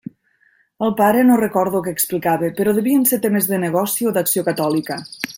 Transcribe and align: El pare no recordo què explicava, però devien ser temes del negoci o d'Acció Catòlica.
El 0.85 0.93
pare 1.01 1.25
no 1.27 1.35
recordo 1.41 1.81
què 1.87 1.93
explicava, 1.97 2.49
però 2.61 2.73
devien 2.77 3.05
ser 3.13 3.21
temes 3.27 3.49
del 3.51 3.63
negoci 3.65 4.09
o 4.13 4.15
d'Acció 4.17 4.45
Catòlica. 4.53 4.99